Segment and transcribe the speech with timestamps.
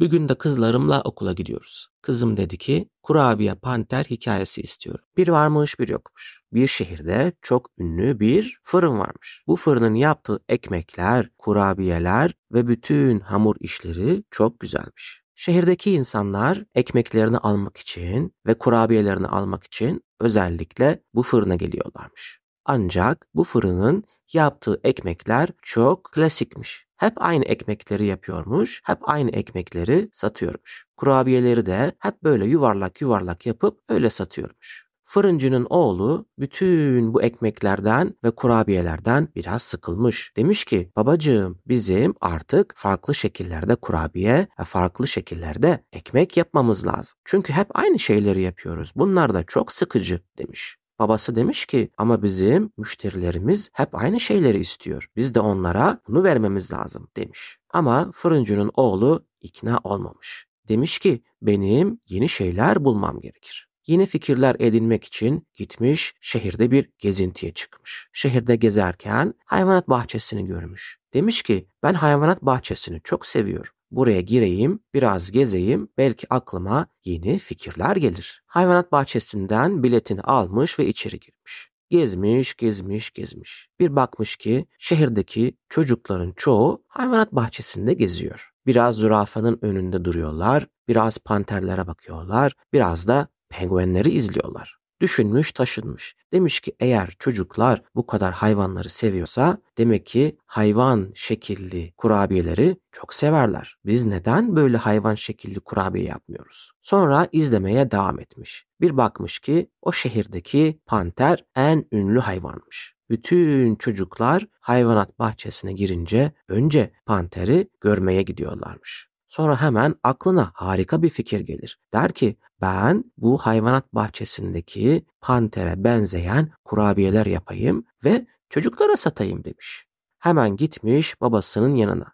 [0.00, 1.88] Bir gün de kızlarımla okula gidiyoruz.
[2.02, 5.04] Kızım dedi ki kurabiye panter hikayesi istiyorum.
[5.16, 6.40] Bir varmış bir yokmuş.
[6.52, 9.42] Bir şehirde çok ünlü bir fırın varmış.
[9.46, 15.22] Bu fırının yaptığı ekmekler, kurabiyeler ve bütün hamur işleri çok güzelmiş.
[15.34, 22.40] Şehirdeki insanlar ekmeklerini almak için ve kurabiyelerini almak için özellikle bu fırına geliyorlarmış.
[22.64, 26.89] Ancak bu fırının yaptığı ekmekler çok klasikmiş.
[27.00, 30.86] Hep aynı ekmekleri yapıyormuş, hep aynı ekmekleri satıyormuş.
[30.96, 34.86] Kurabiyeleri de hep böyle yuvarlak yuvarlak yapıp öyle satıyormuş.
[35.04, 40.32] Fırıncının oğlu bütün bu ekmeklerden ve kurabiyelerden biraz sıkılmış.
[40.36, 47.18] Demiş ki babacığım bizim artık farklı şekillerde kurabiye ve farklı şekillerde ekmek yapmamız lazım.
[47.24, 48.92] Çünkü hep aynı şeyleri yapıyoruz.
[48.96, 50.79] Bunlar da çok sıkıcı demiş.
[51.00, 55.06] Babası demiş ki ama bizim müşterilerimiz hep aynı şeyleri istiyor.
[55.16, 57.58] Biz de onlara bunu vermemiz lazım demiş.
[57.70, 60.46] Ama fırıncının oğlu ikna olmamış.
[60.68, 63.68] Demiş ki benim yeni şeyler bulmam gerekir.
[63.86, 68.08] Yeni fikirler edinmek için gitmiş şehirde bir gezintiye çıkmış.
[68.12, 70.98] Şehirde gezerken hayvanat bahçesini görmüş.
[71.14, 73.72] Demiş ki ben hayvanat bahçesini çok seviyorum.
[73.90, 78.42] Buraya gireyim, biraz gezeyim, belki aklıma yeni fikirler gelir.
[78.46, 81.70] Hayvanat bahçesinden biletini almış ve içeri girmiş.
[81.90, 83.68] Gezmiş, gezmiş, gezmiş.
[83.80, 88.50] Bir bakmış ki şehirdeki çocukların çoğu hayvanat bahçesinde geziyor.
[88.66, 94.79] Biraz zürafanın önünde duruyorlar, biraz panterlere bakıyorlar, biraz da penguenleri izliyorlar.
[95.00, 96.14] Düşünmüş taşınmış.
[96.32, 103.76] Demiş ki eğer çocuklar bu kadar hayvanları seviyorsa demek ki hayvan şekilli kurabiyeleri çok severler.
[103.84, 106.70] Biz neden böyle hayvan şekilli kurabiye yapmıyoruz?
[106.82, 108.66] Sonra izlemeye devam etmiş.
[108.80, 112.94] Bir bakmış ki o şehirdeki panter en ünlü hayvanmış.
[113.10, 119.09] Bütün çocuklar hayvanat bahçesine girince önce panteri görmeye gidiyorlarmış.
[119.30, 121.78] Sonra hemen aklına harika bir fikir gelir.
[121.92, 129.86] Der ki ben bu hayvanat bahçesindeki pantere benzeyen kurabiyeler yapayım ve çocuklara satayım demiş.
[130.18, 132.12] Hemen gitmiş babasının yanına.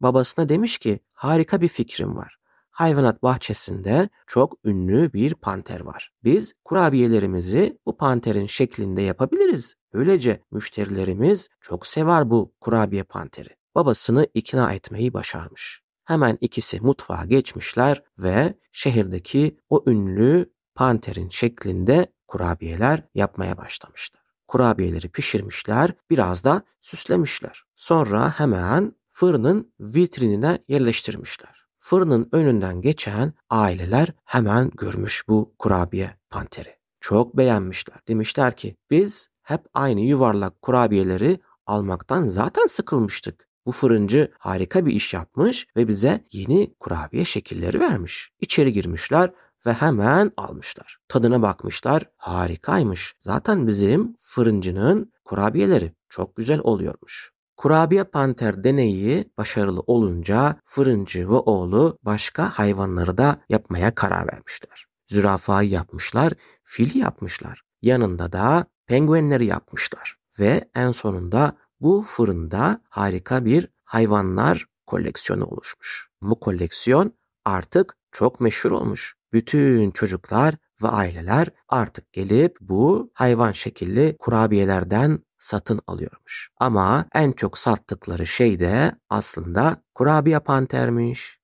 [0.00, 2.36] Babasına demiş ki harika bir fikrim var.
[2.70, 6.12] Hayvanat bahçesinde çok ünlü bir panter var.
[6.24, 9.74] Biz kurabiyelerimizi bu panterin şeklinde yapabiliriz.
[9.94, 13.50] Böylece müşterilerimiz çok sever bu kurabiye panteri.
[13.74, 15.85] Babasını ikna etmeyi başarmış.
[16.06, 24.22] Hemen ikisi mutfağa geçmişler ve şehirdeki o ünlü panterin şeklinde kurabiyeler yapmaya başlamışlar.
[24.48, 27.64] Kurabiyeleri pişirmişler, biraz da süslemişler.
[27.76, 31.66] Sonra hemen fırının vitrinine yerleştirmişler.
[31.78, 36.76] Fırının önünden geçen aileler hemen görmüş bu kurabiye panteri.
[37.00, 37.98] Çok beğenmişler.
[38.08, 43.45] Demişler ki biz hep aynı yuvarlak kurabiyeleri almaktan zaten sıkılmıştık.
[43.66, 48.30] Bu fırıncı harika bir iş yapmış ve bize yeni kurabiye şekilleri vermiş.
[48.40, 49.30] İçeri girmişler
[49.66, 50.98] ve hemen almışlar.
[51.08, 53.14] Tadına bakmışlar, harikaymış.
[53.20, 57.32] Zaten bizim fırıncının kurabiyeleri çok güzel oluyormuş.
[57.56, 64.86] Kurabiye panter deneyi başarılı olunca fırıncı ve oğlu başka hayvanları da yapmaya karar vermişler.
[65.06, 66.32] Zürafayı yapmışlar,
[66.62, 67.62] fili yapmışlar.
[67.82, 70.16] Yanında da penguenleri yapmışlar.
[70.38, 76.08] Ve en sonunda bu fırında harika bir hayvanlar koleksiyonu oluşmuş.
[76.22, 77.12] Bu koleksiyon
[77.44, 79.16] artık çok meşhur olmuş.
[79.32, 86.50] Bütün çocuklar ve aileler artık gelip bu hayvan şekilli kurabiyelerden satın alıyormuş.
[86.60, 91.38] Ama en çok sattıkları şey de aslında kurabiye pantermiş.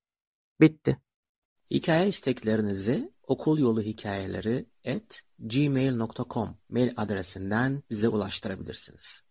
[0.61, 0.99] Bitti.
[1.71, 9.23] Hikaye isteklerinizi okul yolu hikayeleri at gmail.com mail adresinden bize ulaştırabilirsiniz.